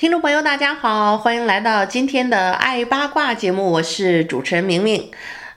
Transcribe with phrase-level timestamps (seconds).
[0.00, 5.10] 听众朋友，大家好，欢迎来到今天的爱八卦节目，我是主持人明明。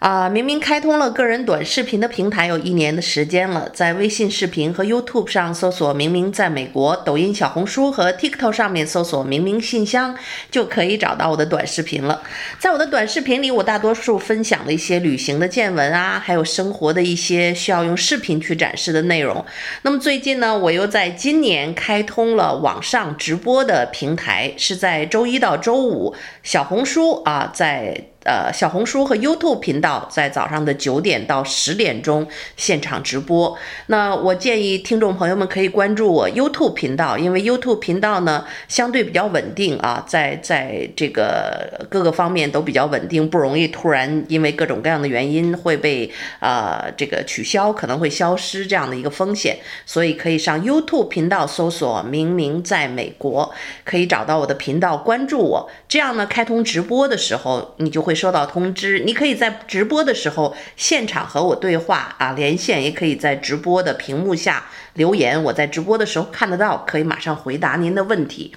[0.04, 10.14] 啊，明明开通了个人短视频的平台有一年的时间了，在微信视频和 YouTube 上搜索“明明在美国”，抖音、小红书和 TikTok 上面搜索“明明信箱”，
[10.52, 12.22] 就可以找到我的短视频了。
[12.60, 19.46] 在我的短视频里，我大多数分享了一些旅行的见闻啊，还有生活的一些需要用视频去展示的内容。
[19.84, 28.10] 那么最近呢，我又在今年开通了网上直播的平台，是在周一到周五，小红书啊，在。
[28.24, 33.58] 呃，小红书和 YouTube 频道在早上的九点到十点钟现场直播。
[33.88, 49.58] 那我建议听众朋友们可以关注我 YouTube 频道，因为 YouTube 频道呢相对比较稳定啊，在在这个各个方面都比较稳定，不容易突然因为各种各样的原因会被呃这个取消，可能会消失这样的一个风险。
[49.86, 55.70] 所以可以上 YouTube 频道搜索“明明在美国”，可以找到我的频道，关注我。
[55.90, 58.13] 这样呢，开通直播的时候你就会。
[58.14, 68.54] 收到通知，你可以在直播的时候现场和我对话啊，连线，也可以在直播的屏幕下留言，我在直播的时候看得到，可以马上回答您的问题。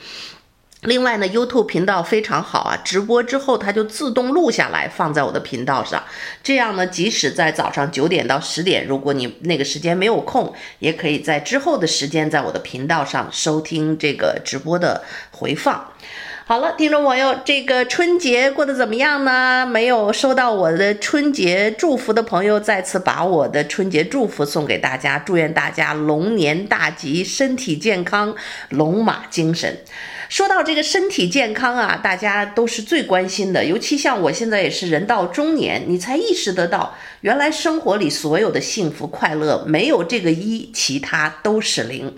[0.82, 6.04] 另外呢，YouTube 频道非常好啊，直播之后它就自动录下来放在我的频道上，
[6.44, 15.92] 这样呢，即使在早上九点到十点，如果你那个时间没有空，也可以在之后的时间在我的频道上收听这个直播的回放。
[16.48, 19.66] 好了，听众朋友，这个春节过得怎么样呢？
[19.66, 28.32] 没有收到我的春节祝福的朋友，再次把我的春节祝福送给大家，祝愿大家龙年大吉，身体健康，
[28.68, 29.76] 龙马精神。
[30.28, 33.64] 说到这个身体健康啊，大家都是最关心的。
[33.64, 42.14] 尤其像我现在也是人到中年，你才意识得到，原来生活里所有的幸福快乐，没有这个一，其他都是零。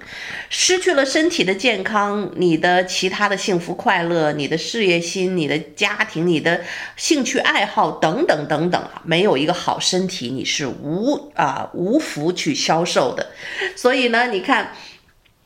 [0.49, 6.63] 失去了身体的健康，你的其他的幸福快乐，你的事业心，你的家庭，你的
[6.97, 13.27] 兴趣爱好等等等等啊，没有一个好身体，你是无啊无福去消受的。
[13.77, 14.73] 所以呢，你看。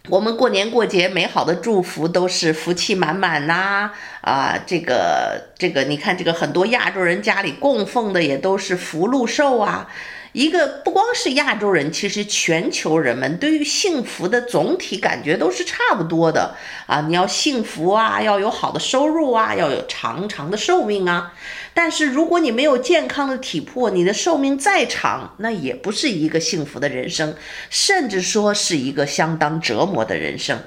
[0.08, 3.88] 我们过年过节，美好的祝福都是福气满满呐！
[4.20, 9.88] 啊，这个这个，你看这个很多亚洲人家里供奉的也都是福禄寿啊。
[10.32, 17.02] 一个不光是亚洲人，其实全球人们对于幸福的总体感觉都是差不多的啊！
[17.02, 21.32] 你要幸福啊，要有好的收入啊，要有长长的寿命啊。
[21.74, 27.34] 但是如果你没有健康的体魄，你的寿命再长，那也不是一个幸福的人生，
[27.70, 30.58] 甚至说是一个相当折磨的人生。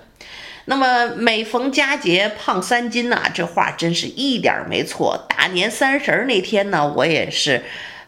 [0.65, 5.25] 那么每逢佳节胖三斤呐，这话真是一点没错。
[5.29, 7.63] 大年三十儿那天呢，我也是。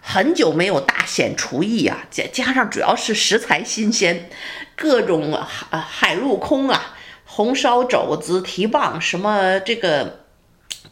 [0.10, 4.30] 很久没有大显厨艺啊，加加上主要是食材新鲜，
[4.74, 10.27] 各种海海陆空啊，红烧肘子、蹄膀，什么这个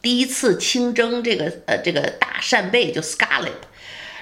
[0.02, 3.52] 第一次清蒸这个呃这个大扇贝就 scallop。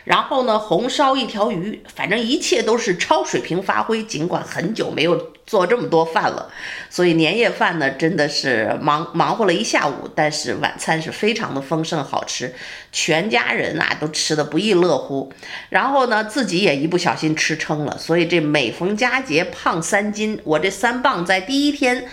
[0.06, 4.04] 然后呢，红烧一条鱼，反正一切都是超水平发挥。
[4.04, 6.52] 尽管很久没有做这么多饭了，
[6.90, 12.54] 所以年夜饭呢真的是忙忙活了一下午，但是晚餐是非常的丰盛好吃，
[12.92, 15.32] 全家人啊都吃得不亦乐乎。
[15.70, 22.06] 然后呢，自己也一不小心吃撑了，所以这每逢佳节胖三斤，我这三磅在第一天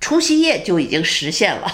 [0.00, 1.72] 除夕夜就已经实现了。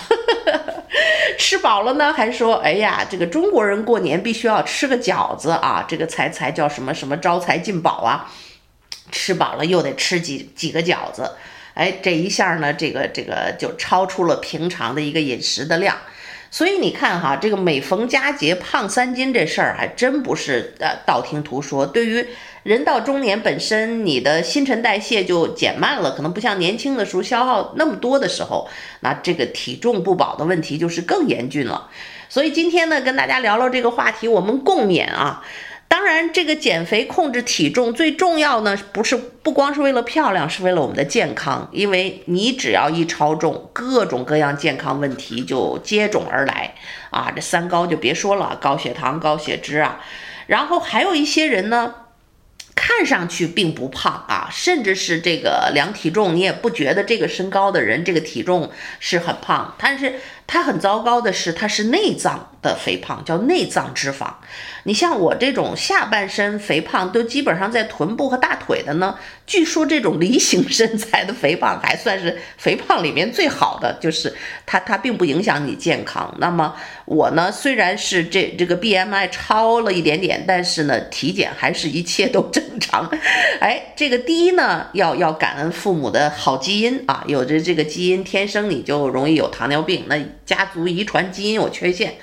[1.38, 8.32] 吃饱了呢，还说，哎呀，这个中国人过年必须要吃个饺子啊，这个才才叫什么什么招财进宝啊。
[9.10, 11.32] 吃饱了又得吃几几个饺子，
[11.74, 15.96] 哎，这一下呢，这个这个就超出了平常的一个饮食的量。
[16.52, 21.86] 所以你看哈，这个每逢佳节胖三斤这事儿还真不是呃道听途说。
[21.86, 22.26] 对于
[22.62, 28.68] 人到中年本身，你的新陈代谢就减慢了，可能不像年轻的时候消耗那么多的时候，
[29.00, 31.88] 那这个体重不保的问题就是更严峻了。
[32.28, 35.42] 所以今天呢，跟大家聊聊这个话题，我们共勉啊。
[35.92, 41.68] 当然，这个减肥控制体重最重要呢，不是不光是为了漂亮，是为了我们的健康。
[41.70, 46.76] 因为你只要一超重，各种各样健康问题就接踵而来
[47.10, 47.30] 啊！
[47.36, 50.02] 这三高就别说了，高血糖、高血脂啊。
[50.46, 51.94] 然后还有一些人呢，
[52.74, 60.14] 看上去并不胖啊，甚至是这个量体重，你也不觉得这个身高的人这个体重是很胖，但是
[60.46, 64.28] 它很糟糕的是，它是内脏的肥胖，叫内脏脂肪。
[64.84, 69.16] 你像我这种下半身肥胖都基本上在臀部和大腿的呢，
[69.46, 74.34] 据说这种梨形身材的肥胖还算是肥胖里面最好的，就是
[74.66, 76.34] 它它并不影响你健康。
[76.38, 76.74] 那么
[77.06, 83.08] 我呢，虽然是这这个 BMI 超了一点点，但是呢，体检还是一切都正常。
[83.60, 90.16] 哎，这个第一呢，要要感恩父母的好基因啊，有着这个基因，天生你就容易有糖尿病，那
[90.52, 92.16] 家族遗传基因有缺陷。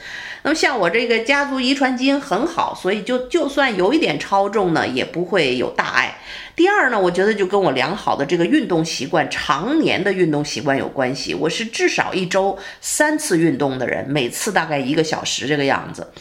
[0.43, 6.19] 那么像我这个家族遗传基因很好，所以就就算有一点超重呢，也不会有大碍。
[6.55, 11.33] 第二呢，我觉得就跟我良好的这个运动习惯，常年的运动习惯有关系。
[11.33, 16.11] 我是至少一周三次运动的人，每次大概一个小时这个样子。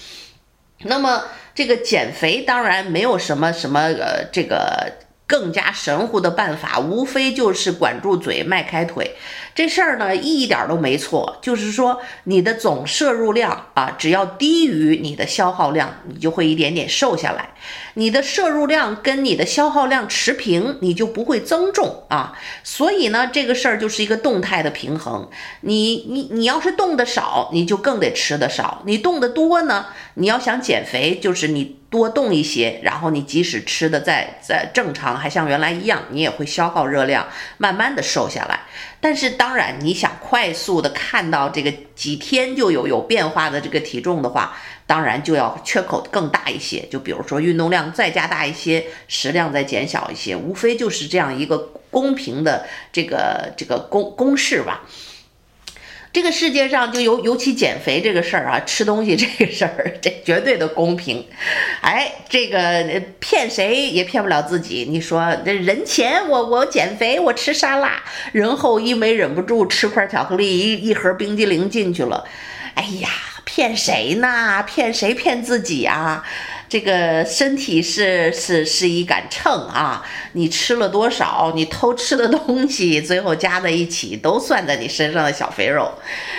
[0.84, 1.24] 那么
[1.54, 4.94] 这个减肥当然没有什么什么呃这个。
[5.28, 9.14] 更加神乎的办法，无非就是管住嘴，迈开腿。
[9.58, 11.36] 这事儿呢，一点都没错。
[11.42, 17.54] 就是说，你的总摄入量啊，只要低于你的消耗量，你就会一点点瘦下来。
[17.94, 22.38] 你的摄入量跟你的消耗量持平，你就不会增重啊。
[22.62, 25.28] 所以呢，这个事儿就是一个动态的平衡。
[25.62, 28.82] 你你你要是动得少，你就更得吃得少。
[28.86, 31.77] 你动得多呢，你要想减肥，就是你。
[31.90, 37.26] 多动一些，然后你即使吃的再再正常，还像原来一样，你也会消耗热量，
[37.56, 38.60] 慢慢的瘦下来。
[39.00, 44.56] 但是当然，你想快速的看到这个几天就有有变化的这个体重的话，
[44.86, 46.80] 当然就要缺口更大一些。
[46.90, 51.56] 就比如说运动量再加大一些，食量再减小一些，无非就是这样一个
[51.90, 54.82] 公平的这个这个公公式吧。
[56.12, 61.26] 这个世界上就尤尤其减肥这个事儿啊， 吃东西这个事儿， 这绝对的公平。
[61.80, 64.86] 哎，这个骗谁也骗不了自己。
[64.88, 68.02] 你说这人前我我减肥，我吃沙拉，
[68.32, 72.24] 人后一没忍不住吃块巧克力，一一盒冰激凌进去了。
[72.74, 73.08] 哎呀，
[73.44, 74.62] 骗谁呢？
[74.66, 76.24] 骗谁骗自己啊？
[76.68, 85.90] 这个身体是是是一杆秤啊，你吃了多少，你偷吃的东西，最后加在一起都算在你身上的小肥肉，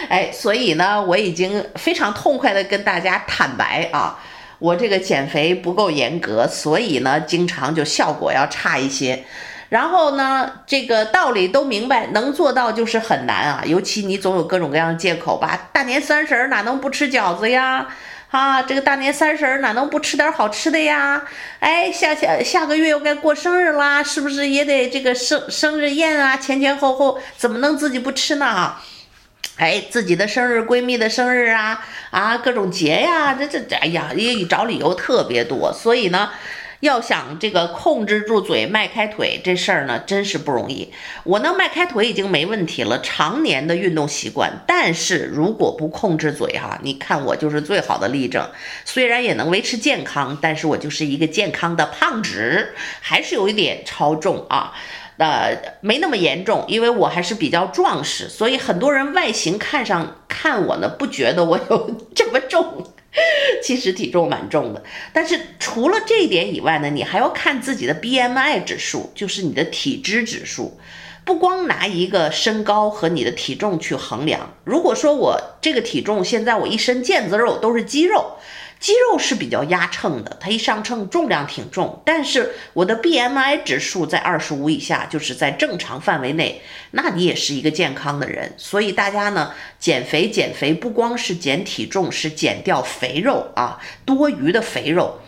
[0.08, 4.20] 哎，所以呢，我已经非常痛快的跟大家坦白啊，
[4.60, 9.24] 我这个减肥不够严格，所以呢，经常就效果要差一些。
[9.70, 17.88] 然后呢，这个道理都明白，能做到就是很难啊，尤其你总有各种各样的借口吧，大年三十哪能不吃饺子呀？
[18.30, 21.24] 啊，这个大年三十哪能不吃点好吃的呀？
[21.60, 26.38] 哎，下下下个月又该过生日啦，是不是也得这个生生日宴啊？
[26.38, 28.76] 前前后后怎么能自己不吃呢？
[29.58, 36.30] 哎，自己的生日、闺蜜的生日啊，啊，各种节呀，这这这，哎呀，也找理由特别多，所以呢。
[36.82, 40.94] 要想这个控制住嘴，迈开腿，这事儿呢，真是不容易。
[41.24, 44.64] 我能迈开腿已经没问题了，常年的运动习惯。
[44.66, 48.50] 但是如果不控制嘴哈，你看我就是最好的例证。
[48.86, 52.70] 虽然也能维持健康，但是我就是一个健康的胖子，
[53.02, 54.74] 还是有一点超重啊。
[55.18, 62.89] 呃，没那么严重，因为我还是比较壮实，所以很多人外形看上看我呢，不觉得我有这么重。
[63.64, 70.80] 其实体重蛮重的，但是除了这一点以外呢，你还要看自己的 BMI 指数，就是你的体脂指数。
[71.26, 74.56] 不光拿一个身高和你的体重去衡量。
[74.64, 78.38] 如果说我这个体重现在我一身腱子肉都是肌肉。
[78.80, 88.54] 肌肉是比较压秤的，它一上秤重量挺重，但是我的 BMI 指数在二十五以下，就是在正常范围内，那你也是一个健康的人。
[88.58, 95.20] 所以大家呢，减肥减肥不光是减体重，是减掉肥肉啊，多余的肥肉。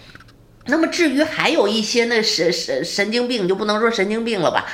[0.67, 4.65] 那么至于还有一些那神神神经病，就不能说神经病了吧？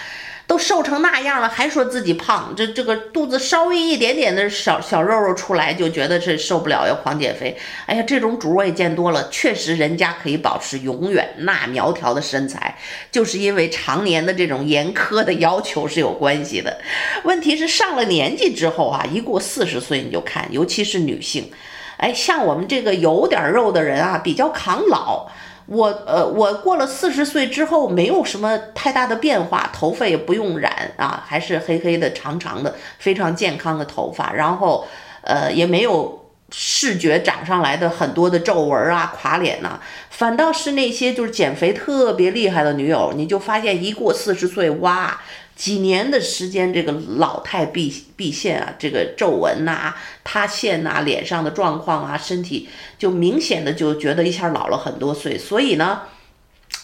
[0.48, 7.58] 都瘦成那样了，还说自己胖，这这个肚子稍微一点点的小小肉肉出来，就觉得是受不了，要狂减肥。
[7.86, 12.77] 哎呀，这种主我也见多了，确实人家可以保持永远那苗条的身材，
[13.12, 16.80] 就是因为常年的这种严苛的要求是有关系的。
[17.25, 21.51] 问题是上了年纪之后啊，一过四十岁你就看，尤其是女性，
[21.98, 25.27] 哎，像我们这个有点肉的人啊，比较抗老。
[25.67, 34.33] 我呃，我过了四十岁之后，没有什么太大的变化，头发也不用染啊，还是黑黑的、长长的，非常健康的头发。
[34.33, 34.88] 然后，
[35.21, 45.22] 呃，也没有视觉长上来的很多的皱纹啊、垮脸呐、啊，反倒是那些就是减肥特别厉害的女友，你就发现一过四十岁，哇！
[45.56, 55.36] 几年的时间，这个老态毕毕现啊，这个皱纹呐、塌陷呐，脸上的状况啊，身体就明显的就觉得一下老了很多岁。
[55.36, 56.01] 所以呢，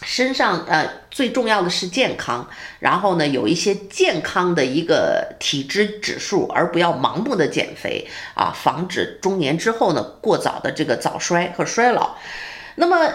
[0.04, 12.16] 身上呃最重要的是健康，然后呢有一些健康的一个体脂指数，而不要盲目的减肥啊，防止中年之后呢过早的这个早衰和衰老。
[12.76, 13.08] 那么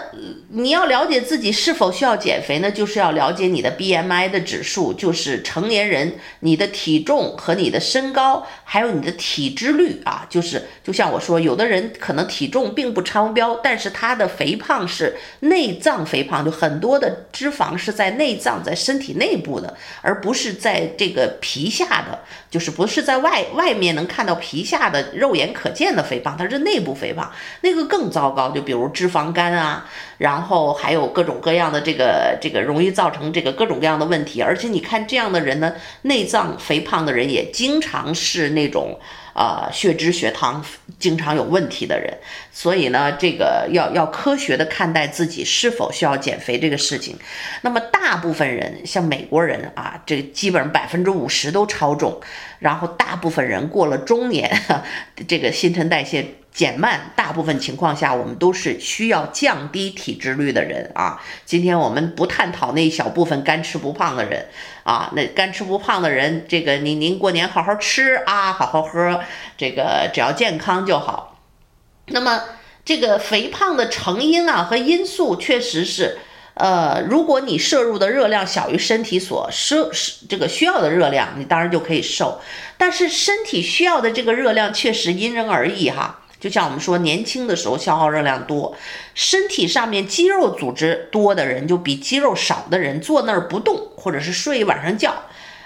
[0.48, 2.70] 你要了解自己是否需要减肥呢？
[2.70, 28.50] 就是要了解你的 BMI 的指数，就是成年人你的体重和你的身高，还有你的体脂率啊，就是就像我说，有的人可能体重并不超标，但是他的肥胖是内脏肥胖，就很多的脂肪是在内脏，在身体内部的，而不是在这个皮下的，就是不是在外外面能看到皮下的肉眼可见的肥胖，它是内部肥胖，那个更糟糕。
[28.50, 29.49] 就比如脂肪肝。
[29.52, 29.88] 啊，
[30.18, 38.98] 然后还有各种各样的这个这个容易造成这个各种各样的问题，而且你看这样的人呢，内脏肥胖的人也经常是那种
[39.34, 40.64] 呃血脂血糖
[40.98, 42.18] 经常有问题的人，
[42.52, 47.16] 所以呢，这个要要科学的看待自己是否需要减肥这个事情。
[47.62, 52.20] 那么大部分人像美国人啊，这基本上百分之五十都超重，
[52.58, 54.50] 然后大部分人过了中年，
[55.28, 56.39] 这个新陈代谢。
[56.52, 61.22] 减慢，大部分情况下，我们都是需要降低体脂率的人啊。
[61.44, 64.48] 今天我们不探讨那一小部分干吃不胖的人
[64.82, 69.20] 啊，那干吃不胖的人，这个您您过年好好吃啊，好好喝，
[69.56, 71.38] 这个只要健康就好。
[72.06, 72.42] 那么
[72.84, 76.18] 这个肥胖的成因啊和因素确实是，
[76.54, 79.88] 呃，如果你摄入的热量小于身体所摄
[80.28, 82.40] 这个需要的热量，你当然就可以瘦。
[82.76, 86.19] 但是身体需要的这个热量确实因人而异哈。
[86.40, 88.74] 就像我们说，年轻的时候消耗热量多，
[89.14, 95.14] 身体上面肌肉组织多的人，就比肌肉少的人坐那儿不动，或者是睡一晚上觉，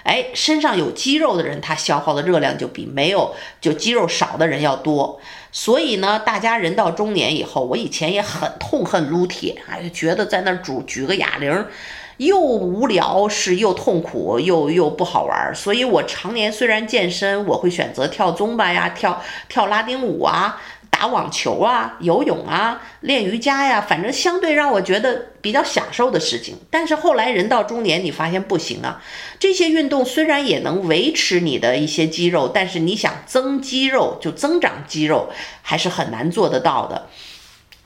[0.03, 5.19] 哎，身上有肌肉的人，他消耗的热量就比没有就肌肉少的人要多。
[5.53, 11.65] 所以呢，大家人到中年以后，我以前也很痛恨撸铁，哎，觉得在那儿举举个哑铃。
[12.17, 26.55] 又无聊，是又痛苦，又又不好玩，所以我常年虽然健身，我会选择跳宗巴呀，跳跳拉丁舞啊，打网球啊，游泳啊，练瑜伽呀，反正相对让我觉得比较享受的事情。
[26.71, 29.01] 但是后来人到中年，你发现不行啊，
[29.37, 35.29] 这些运动虽然也能维持你的一些肌肉，但是你想增肌肉，就增长肌肉，
[35.61, 37.09] 还是很难做得到的。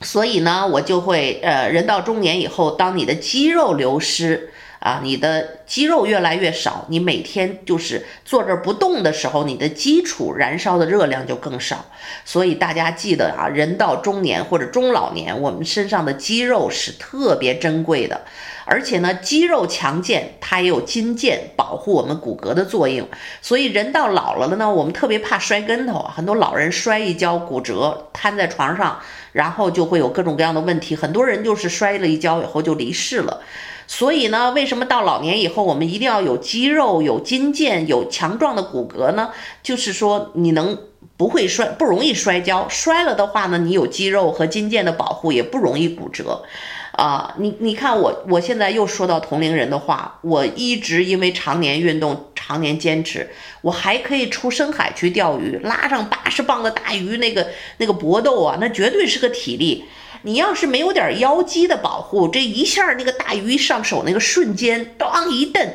[0.02, 11.84] 所以呢，我就会，呃，人到中年以后，当你的肌肉流失啊，你的肌肉越来越少，你每天就是坐这不动的时候，你的基础燃烧的热量就更少。
[12.24, 18.22] 所以大家记得啊，人到中年或者中老年，我们身上的肌肉是特别珍贵的，
[18.70, 23.08] 而且呢，肌肉强健，它也有筋腱保护我们骨骼的作用。
[23.42, 29.00] 所以人到老了了呢，我们特别怕摔跟头，很多老人摔一跤骨折，瘫在床上。
[29.32, 33.40] 然后就会有各种各样的问题，很多人就是摔了一跤以后就离世了。
[33.86, 39.30] 所以呢，为什么到老年以后我们一定要有肌肉、有筋腱、有强壮的骨骼呢？
[39.62, 40.76] 就是说你能
[41.20, 46.44] 不会摔，不容易摔跤，摔了的话呢，你有肌肉和筋腱的保护，也不容易骨折。
[46.92, 53.28] 啊，你你看我，我现在又说到同龄人的话，我一直因为常年运动，常年坚持，
[53.60, 59.84] 我还可以出深海去钓鱼，拉上八十磅的大鱼，那个那个搏斗啊，那绝对是个体力。
[60.22, 65.70] 你要是没有点腰肌的保护，这一下那个大鱼上手那个瞬间，当一蹬，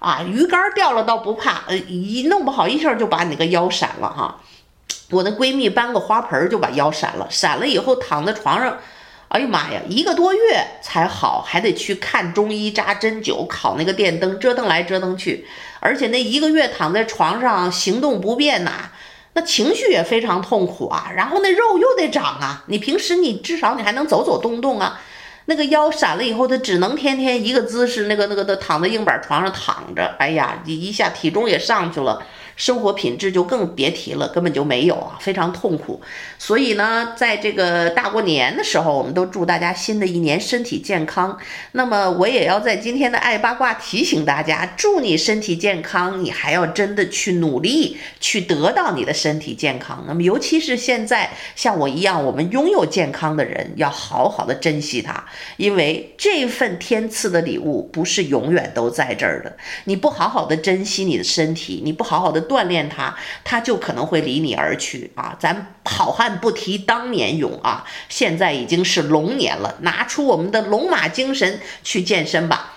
[0.00, 4.40] 啊，鱼竿掉了倒不怕，呃，一弄不好一下就把你那个腰闪了哈。
[5.10, 8.78] 我那闺蜜搬个花盆就把腰闪了，闪了以后躺在床上。
[9.28, 15.46] 哎呀妈呀，一个多月才好，还得去看中医扎针灸、烤那个电灯，折腾来折腾去，
[15.78, 18.90] 而且那一个月躺在床上行动不便呐、
[19.34, 21.12] 那情绪也非常痛苦啊。
[21.14, 25.00] 然后那肉又得长啊，你平时你至少你还能走走动动啊，
[25.46, 32.22] 那个腰闪了以后，他只能天天一个姿势，那个那个的躺在硬板床上躺着，哎呀，一一下体重也上去了。
[32.56, 35.98] 生活品质就更别提了，根本就没有啊，非常痛苦。
[36.38, 41.38] 所以呢，在这个大过年的时候，我们都祝大家新的一年身体健康。
[41.72, 50.04] 那么我也要在今天的爱八卦提醒大家，祝你身体健康，你还要真的去努力去得到你的身体健康。
[50.06, 55.24] 那么尤其是现在像我一样，我们拥有健康的人，要好好的珍惜它，
[55.56, 59.56] 因为这份天赐的礼物不是永远都在这儿的。
[59.84, 62.40] 你不好好的珍惜你的身体，你不好好的。
[62.50, 65.36] 锻炼它，它就可能会离你而去啊！
[65.38, 72.76] 咱好汉不提当年勇啊，现在已经是龙年了，拿出我们的龙马精神去健身吧。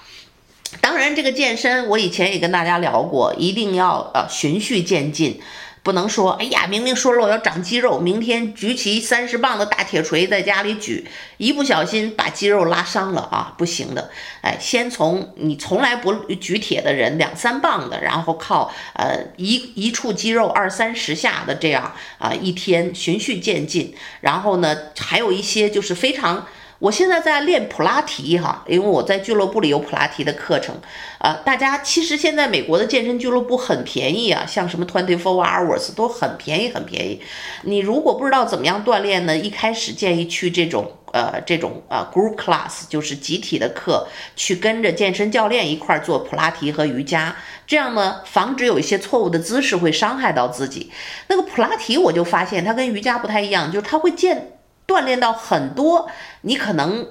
[0.80, 5.40] 当然，这个健身我以前也跟大家聊过，一定要呃循序渐进。
[5.84, 14.10] 不能说，哎呀，明明说了我要长肌肉，明天举起三十磅的大铁锤在家里举，一不小心把肌肉拉伤了啊，不行的。
[14.42, 23.94] 哎，先从你从来不举铁的人，两三磅的，然后靠呃一一处肌肉二三十下的这样啊，一天循序渐进。
[24.22, 26.48] 然后呢，还有一些就是非常。
[26.84, 30.76] 我现在在练普拉提哈，因为我在俱乐部里有普拉提的课程，
[31.20, 37.22] 呃，大家其实现在美国的健身俱乐部很便宜啊，像什么 Twenty Four Hours 都很便宜，很便宜。
[37.62, 47.34] 你如果不知道怎么样锻炼呢，一开始建议去这种呃这种呃 group class，就是集体的课，去跟着健身教练一块儿做普拉提和瑜伽，
[47.66, 50.92] 这样呢，防止有一些错误的姿势会伤害到自己。
[51.30, 54.50] 那个普拉提我就发现它跟瑜伽不太一样，就是它会建。
[54.86, 56.10] 锻炼到很多，
[56.42, 57.08] 你可能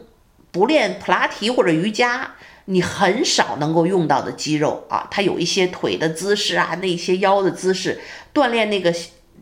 [0.50, 2.32] 不练普拉提或者瑜伽，
[2.66, 8.00] 你很少能够用到的肌肉啊，它有一些腿的姿势啊，那些腰的姿势，
[8.34, 8.94] 锻炼那个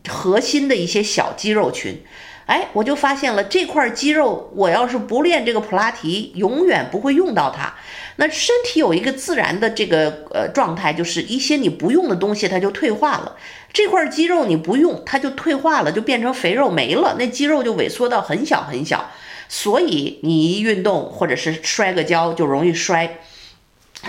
[0.07, 2.03] 核心的一些小肌肉群。
[2.51, 7.73] 哎，我就发现了这块肌肉，我要是不练这个普拉提，永远不会用到它。
[8.17, 13.37] 那身体有一个自然的这个呃状态，就是一些你不用的东西，它就退化了。
[13.71, 19.09] 这块肌肉你不用，它就退化了，就变成肥肉没了，那肌肉就萎缩到很小很小。
[19.47, 23.19] 所以你一运动或者是摔个跤就容易摔。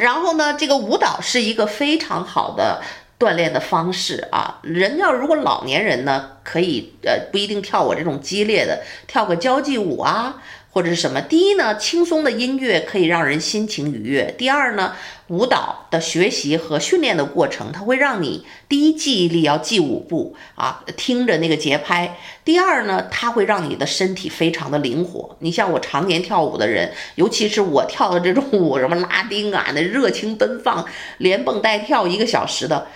[0.00, 2.82] 然后呢，这个舞蹈是一个非常好的
[3.22, 4.58] 锻炼的方式啊。
[4.62, 10.42] 人要如果老年人呢，可以呃不一定跳我这种激烈的，跳个交际舞啊。
[10.74, 11.20] 或者是什么？
[11.20, 14.34] 第一呢，轻松的音乐可以让人心情愉悦。
[14.38, 22.16] 第二呢，舞蹈的学习和训练的过程，它会让你第一记忆力要记舞步啊，听着那个节拍。
[22.42, 25.36] 第二呢，它会让你的身体非常的灵活。
[25.40, 30.82] 你像我常年跳舞的人，尤其是我跳的这种舞，什么拉丁啊，那热情奔放，
[31.18, 32.86] 连蹦带跳一个小时的。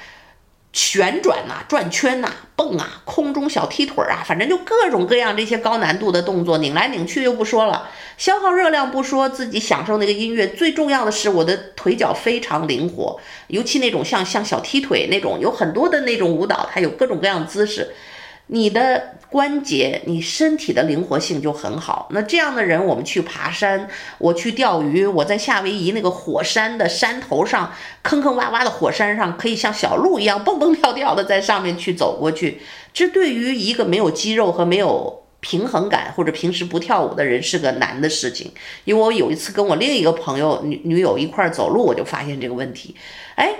[0.76, 17.94] 旋转呐、转圈呐、蹦啊，空中小踢腿儿啊，反正就各种各样这些高难度的动作，拧来拧去就不说了，消耗热量不说，自己享受那个音乐，最重要的是我的腿脚非常灵活，尤其那种像像小踢腿那种，有很多的那种舞蹈，它有各种各样的姿势。
[18.48, 22.08] 你的关节，你身体的灵活性就很好。
[22.10, 27.72] 那这样的人，我们去爬山，我去钓鱼，我在夏威夷那个火山的山头上，
[28.02, 32.60] 坑坑洼洼的火山上，可以像小鹿一样蹦蹦跳跳的在上面去走过去。
[32.92, 38.52] 这对于一个没有肌肉和没有平衡感，或者平时不跳舞的人是个难的事情。
[38.84, 42.94] 因为我有一次跟我另一个朋友女女友一块儿走路，我就发现这个问题。
[43.34, 43.54] 哎。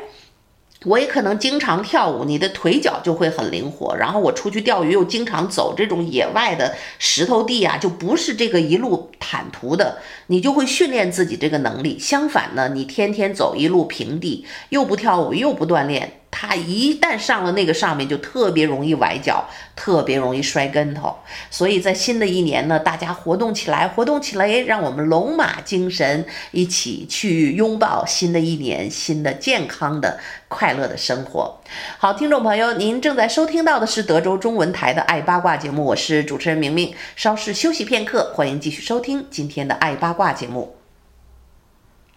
[0.85, 3.97] 我也可能经常跳舞，你的腿脚就会很灵活。
[3.97, 11.99] 然后我出去钓鱼又经常走这种野外的石头地啊，就不是这个一路坦途的，你就会训练自己这个能力。
[11.99, 16.21] 相反呢，你天天走一路平地，又不跳舞又不锻炼。
[16.39, 21.17] 他一旦上了那个上面，就特别容易崴脚，特别容易摔跟头。
[21.51, 31.59] 所以在新的一年呢，大家活动起来，活动起来，让我们龙马精神，一起去拥抱新的一年，新的健康的、快乐的生活。
[31.97, 36.95] 好，听众朋友，您正在收听到的是德州中文台的爱八卦节目，我是主持人明明。
[37.17, 40.77] 稍事休息片刻，欢迎继续收听今天的爱八卦节目。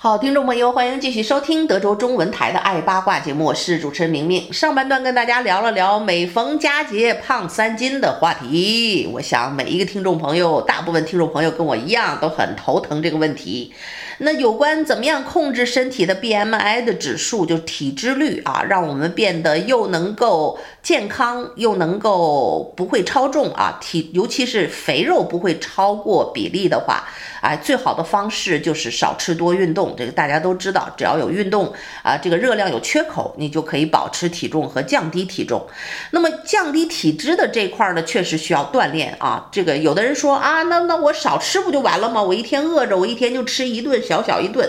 [0.02, 4.54] 好，听众朋友，欢迎继续收听德州中文台的《爱八卦》节目，我是主持人明明。
[4.54, 13.74] 上半段跟大家聊了聊每逢佳节胖三斤的话题，我想每一个听众朋友，大部分听众朋友跟我一样都很头疼这个问题。
[14.20, 27.08] 那有关怎么样控制身体的 BMI 的指数，就是体脂率啊，让我们变得又能够健康，又能够不会超重啊，体尤其是肥肉不会超过比例的话，
[27.42, 29.96] 哎，最好的方式就是少吃多运动。
[29.98, 35.68] 这个大家都知道，只要有运动啊，这个热量有缺口，你就可以保持体重和降低体重。
[36.12, 39.48] 那么降低体脂的这块呢，确实需要锻炼啊。
[39.52, 42.24] 这个有的人说啊，那那我少吃不就完了吗？
[42.24, 44.00] 我一天饿着，我一天就吃一顿。
[44.02, 44.68] 小小一顿，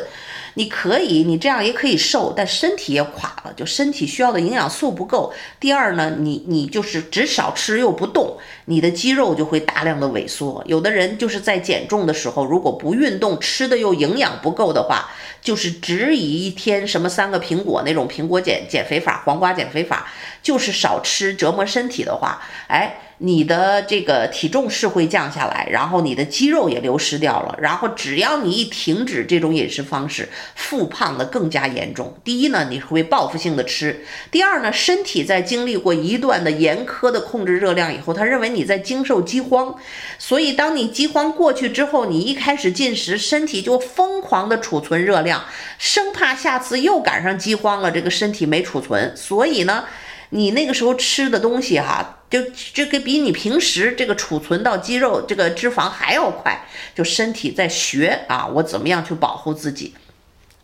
[0.55, 5.33] 你可以，你这样也可以瘦，但身体也垮了，就身体需要的营养素不够。
[5.59, 10.63] 第二呢，你你就是只少吃又不动，你的肌肉就会大量的萎缩。
[10.67, 15.11] 有的人就是在减重的时候，如果不运动，吃的又营养不够的话，
[15.41, 20.11] 就是只以一天什么三个苹果那种苹果减减肥法、黄瓜减肥法，
[20.43, 23.01] 就是少吃折磨身体的话，哎。
[23.23, 32.19] 你的这个体重是会降下来，然后你的肌肉也流失掉了，然后只要你一停止这种饮食方式，复胖的更加严重。
[32.25, 33.97] 第一呢，你会报复性的吃；
[34.31, 39.75] 第二呢，身体在经历过一段的严苛的控制热量以后，他认为你在经受饥荒，
[40.19, 45.45] 所以当你饥荒过去之后，你一开始进食，身体就疯狂的储存热量，
[45.77, 49.85] 生怕下次又赶上饥荒了，这个身体没储存，所以呢。
[50.33, 52.39] 你那个时候吃的东西哈，就
[52.73, 56.65] 这个比你平时这个储存到肌肉这个脂肪还要快，
[56.95, 59.95] 就身体在学啊，我怎么样去保护自己。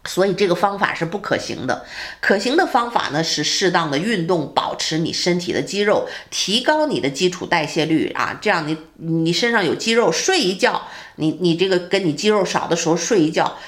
[0.05, 1.85] 所以这个方法是不可行的，
[2.21, 13.59] 可行的方法呢是适当的运动，保持你身体的肌肉，提高你的基础代谢率啊，这样你你身上有肌肉，睡一觉，你你这个跟你肌肉少的时候睡一觉。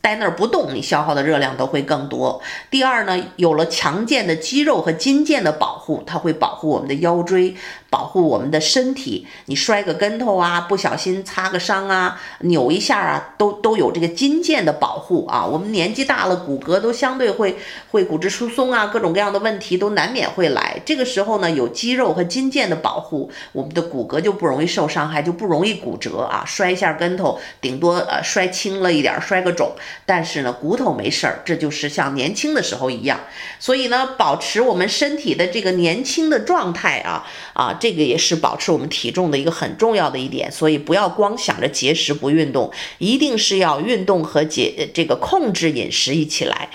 [0.00, 2.40] 待那儿不动，你消耗的热量都会更多。
[2.70, 7.54] 第二呢，有了强健的肌肉和筋腱的保护，它会保护我们的腰椎，
[7.90, 9.26] 保护我们的身体。
[9.46, 15.44] 你摔个跟头啊，不小心擦个伤啊，扭一下啊，都都有这个筋腱的保护啊。
[15.44, 17.58] 我们年纪大了，骨骼都相对会
[17.90, 20.80] 会骨质疏松啊，各种各样的问题都难免会来。
[20.86, 26.44] 这个时候呢，有肌肉和筋腱的保护，我们的骨骼就不容易受伤害，就不容易骨折啊。
[26.46, 29.72] 摔一下跟头，顶多呃摔轻了一点，摔个肿。
[30.06, 33.18] 但是呢，骨头没事儿，这就是像年轻的时候一样。
[33.58, 40.52] 所以呢，保持我们身体的这个年轻的状态啊啊，这个也是保持我们体重的一个很重要的一点。
[40.52, 46.68] 所以不要光想着节食不运动，一定是要运动和节这个控制饮食一起来。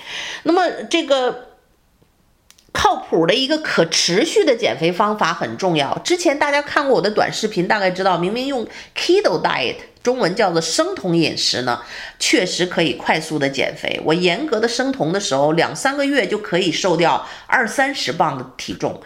[0.43, 1.49] 那么这个
[2.73, 5.97] 靠谱的一个可持续的减肥方法很重要。
[5.99, 9.75] 之前大家看过我的短视频，大概知道明明用 Keto Diet。
[10.03, 11.81] 中文叫做生酮饮食呢，
[12.19, 13.99] 确实可以快速的减肥。
[14.05, 19.01] 我严格的生酮的时候，两三个月就可以瘦掉二三十磅的体重。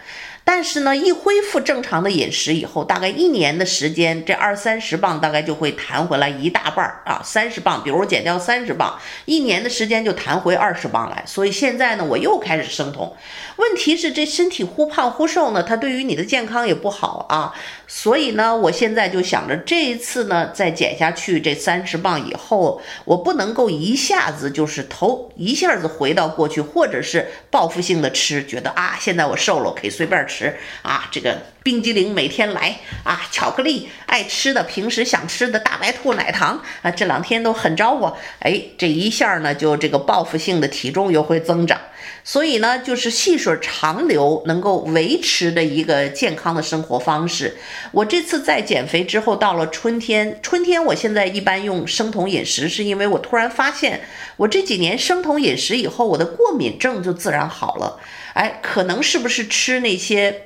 [0.52, 11.22] 但是呢，一恢复正常的饮食以后，大概一年的时间，这二三十磅大概就会弹回来一大半儿啊，三十磅，比如我减掉三十磅，一年的时间就弹回二十磅来。
[11.24, 13.16] 所以现在呢，我又开始生酮。
[13.58, 17.54] 问题是这身体忽胖忽瘦呢，它对于你的健康也不好啊。
[17.92, 30.20] 所以呢，我现在就想着这一次呢，再减下去这三十磅以后，我不能够一下子就是头一下子回到过去，或者是报复性的吃，觉得啊，现在我瘦了，我可以随便。
[30.28, 38.10] 吃啊，这个冰激凌每天来啊，巧克力爱吃的，平时想吃的大白兔奶糖啊，这两天都很招呼。
[38.38, 41.78] 哎，这一下呢，就这个报复性的体重又会增长。
[42.24, 47.56] 所以呢，就是细水长流，能够维持的一个健康的生活方式。
[47.92, 54.00] 我这次在减肥之后，到了春天，春天我现在一般用生酮饮食，是因为我突然发现，
[54.36, 57.98] 我这几年生酮饮食以后，我的过敏症就自然好了。
[58.34, 60.42] 哎，可能是不是吃那些，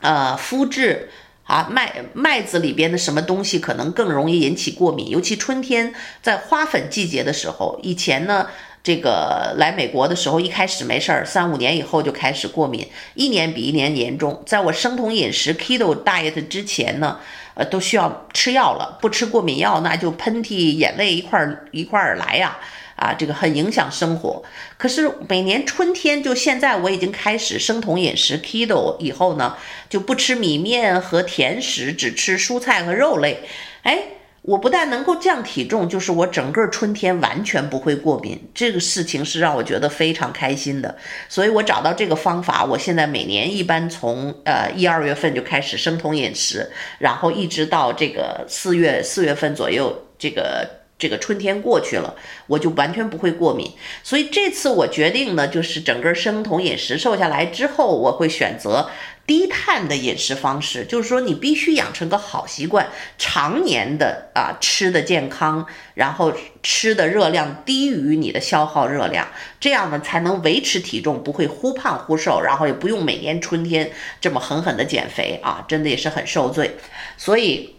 [0.00, 1.08] 呃，麸质
[1.44, 5.08] 啊，麦麦子里边的什么东西可能更容易引起过敏？
[5.08, 8.46] 尤其春天在花粉季节的时候，以前呢，
[8.82, 14.42] 这个来美国的时候，一开始没事儿，三五年以后就开始过敏，一年比一年严重。
[14.46, 17.18] 在我生酮饮食 Keto Diet 之前呢，
[17.54, 22.48] 呃，都需要吃药了，不吃过敏药，那就喷嚏、眼泪一块儿一块儿来呀。
[22.48, 22.60] 啊，
[22.98, 24.42] 啊这个很影响生活。
[24.76, 29.56] 可是每年春天，就现在我已经开始生酮饮食 Keto 以后呢，
[29.88, 33.40] 就不吃米面和甜食，只吃蔬菜和肉类。
[33.82, 33.98] 哎，
[34.42, 38.50] 我不但能够降体重，就是我整个春天完全不会过敏。
[38.54, 40.96] 这个事情是让我觉得非常开心的。
[41.28, 50.77] 所以我找到这个方法，我现在每年一般从呃一二月份就开始生酮饮食，然后一直到这个四月四月份左右这个。
[50.98, 52.16] 这个春天过去了，
[52.48, 53.72] 我就完全不会过敏。
[54.02, 58.90] 所以这次我决定呢，就是整个生酮饮食瘦下来之后，我会选择
[59.24, 60.84] 低碳的饮食方式。
[60.84, 66.32] 就是说，你必须养成个好习惯，常年的啊吃的健康，然后
[66.64, 69.28] 吃的热量低于你的消耗热量，
[69.60, 76.76] 这样呢才能维持体重，不会忽胖忽瘦，然后也不用每年春天这么狠狠的减肥啊，真的也是很受罪。
[77.16, 77.76] 所以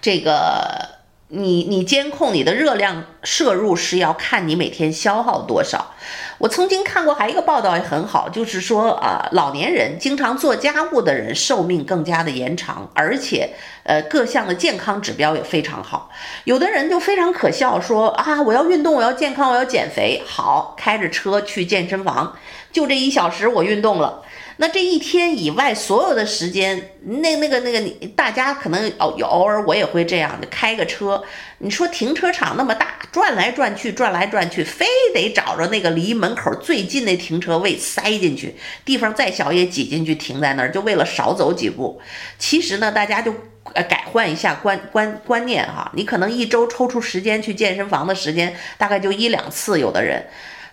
[0.00, 0.95] 这个。
[1.28, 5.92] 你你监控你的热量摄入是要看你每天消耗多少。
[6.38, 16.10] 我曾经看过还一个报道也很好，就是说啊，老年人经常做家务的人寿命更加的延长，而且呃各项的健康指标也非常好。
[16.44, 22.36] 有的人就非常可笑，说啊我要运动，我要健康，我要减肥，好，开着车去健身房，
[22.70, 24.22] 就这一小时我运动了。
[24.58, 31.22] 那这一天以外所有的时间，那那个那个你大家可能偶偶尔我也会这样的开个车，
[31.58, 42.00] 你说停车场那么大，转来转去，转来转去，非得找着那个离门口最近的停车位塞进去，地方再小也挤进去停在那儿，就为了少走几步。
[42.38, 43.34] 其实呢，大家就
[43.74, 50.24] 呃改换一下观观观念哈，你可能一周抽出时间去健身房的时间大概就一两次，有的人。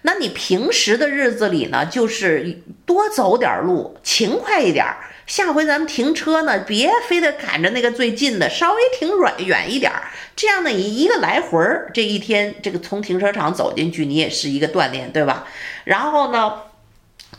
[0.03, 4.97] 那你平时的日子里呢，就是多走点路，勤快一点儿。
[5.25, 10.11] 下回咱们停车呢，别非得赶着那个最近的，稍微停远远一点儿。
[10.35, 15.47] 这样呢，你一个来回儿，这一天这个从停车场走进去，你也是一个锻炼，对吧？
[15.85, 16.63] 然后呢，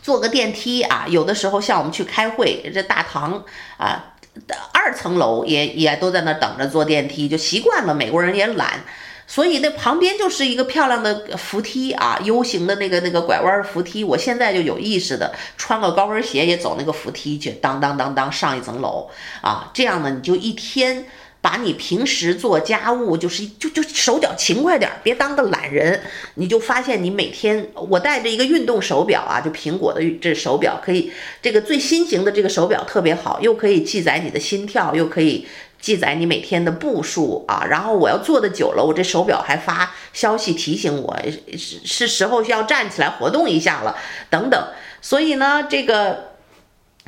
[0.01, 3.45] 坐个电梯啊，有的时候像我们去开会，这大堂
[3.77, 4.15] 啊，
[4.73, 7.93] 二层楼也也都在那等着坐电梯，就习惯了。
[7.93, 8.83] 美国人也懒，
[9.27, 14.03] 所以那旁边就是一个漂亮的扶梯啊，U 型的那个那个拐弯扶梯。
[14.03, 19.09] 我现在就有意识的穿个高跟鞋也走那个扶梯去，当当当当上一层楼
[19.41, 21.05] 啊，这样呢你就一天。
[21.45, 26.01] 把你平时做家务就是就就手脚勤快点，别当个懒人，
[26.33, 31.11] 你就发现你每天我带着一个运动手表啊，就苹果的这手表可以，
[31.43, 35.47] 这个最新型的这个手表特别好，又可以记载你的心跳，又可以
[35.79, 37.63] 记载你每天的步数啊。
[37.69, 41.15] 然后我要坐的久了，我这手表还发消息提醒我
[41.55, 43.95] 是是时候需要站起来活动一下了，
[44.31, 44.59] 等等。
[44.99, 46.33] 所以呢，这个。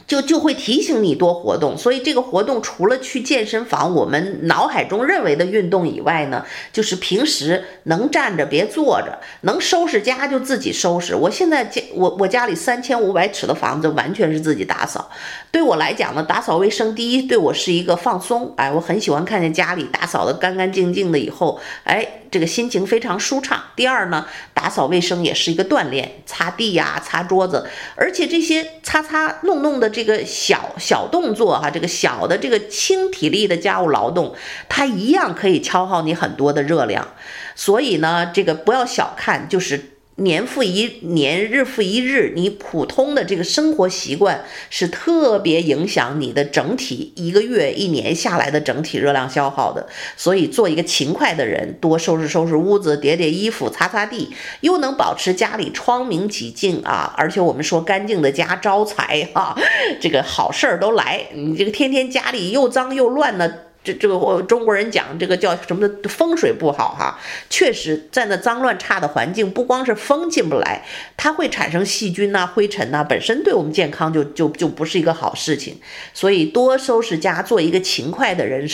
[0.05, 11.13] 就就会提醒你多活动，所以这个活动除了去健身房，我们脑海中认为的运动以外呢，就是平时能站着别坐着，能收拾家就自己收拾。
[11.15, 15.09] 我现在家我我家里三千五百尺的房子完全是自己打扫，
[15.51, 22.21] 对我来讲呢，打扫卫生第一对我是一个放松，哎，我很喜欢看见家里打扫的干干净净的以后，哎。
[22.37, 23.59] 这个心情非常舒畅。
[23.75, 34.35] 第二呢，打扫卫生也是一个锻炼，擦地呀、擦桌子，而且这些擦擦弄弄的这个小小动作哈，这个小的这个轻体力的家务劳动，
[34.69, 37.07] 它一样可以消耗你很多的热量。
[37.55, 39.96] 所以呢，这个不要小看，就是。
[40.19, 49.87] 年复一年，日复一日，你普通的这个生活习惯是特别影响你的整体一个月、一年下来的整体热量消耗的。
[50.15, 54.29] 所以，做一个勤快的人，多收拾收拾屋子，叠叠衣服，擦擦地，
[54.61, 57.13] 又能保持家里窗明几净啊！
[57.15, 59.55] 而且我们说干净的家招财哈，
[60.01, 61.27] 这个好事儿都来。
[61.35, 63.66] 你这个天天家里又脏又乱的。
[63.87, 67.17] 这这个我中国人讲这个叫什么的风水不好哈，
[67.49, 70.83] 确实在那脏乱差的环境，不光是风进不来，
[71.15, 75.79] 它会产生细菌呐、灰尘呐，本身对我们健康就就就不是一个好事情。
[76.13, 78.67] 所以多收拾家，做一个勤快的人，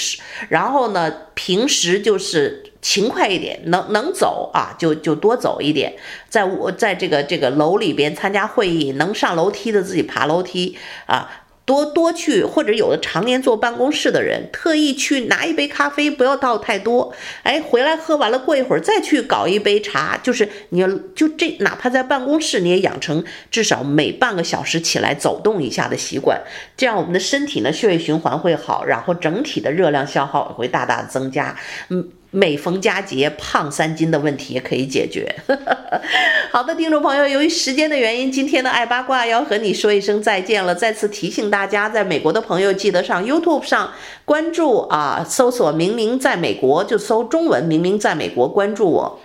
[0.50, 5.94] 然后呢，平时就是勤快一点，能能走啊就就多走一点，
[6.28, 11.30] 在我在这个这个楼里边参加会议，能上楼梯的自己爬楼梯啊。
[11.66, 17.14] 多多去，或者有的常年坐办公室的人，特意去拿一杯咖啡，不要倒太多。
[17.44, 20.18] 哎，回来喝完了，过一会儿再去搞一杯茶。
[20.22, 26.42] 就是你要就这，哪怕在办公室，你也养成至少每半个小时起来走动一下的习惯。
[26.76, 31.58] 这样我们的身体呢，血液循环会好，然后整体的热量消耗也会大大增加。
[31.90, 32.10] 嗯。
[32.36, 35.36] 每逢佳节胖三斤的问题也可以解决。
[36.52, 40.74] 好的，听众朋友，由于时间的原因，今天的爱八卦要和你说一声再见了。
[40.74, 43.92] 再次提醒大家，在美国的朋友记得上 YouTube 上
[44.26, 49.20] 关注啊，搜索“明明在美国”，就搜中文“明明在美国”，关注我。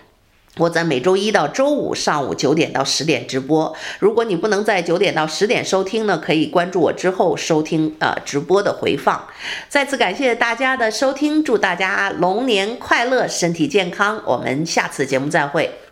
[0.59, 3.75] 我在每周一到周五上午九点到十点直播。
[3.99, 9.25] 如果你不能在九点到十点收听呢，可以关注我之后收听呃直播的回放。
[9.68, 14.21] 再次感谢大家的收听，祝大家龙年快乐，身体健康。
[14.27, 15.88] 我们下次节目再会。